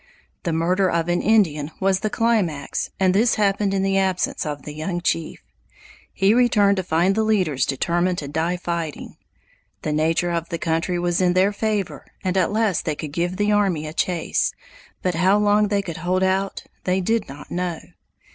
[0.41, 4.63] The murder of an Indian was the climax and this happened in the absence of
[4.63, 5.43] the young chief.
[6.11, 9.17] He returned to find the leaders determined to die fighting.
[9.83, 13.37] The nature of the country was in their favor and at least they could give
[13.37, 14.53] the army a chase,
[15.03, 17.79] but how long they could hold out they did not know.